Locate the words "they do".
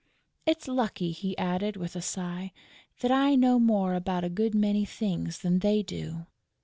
5.59-6.25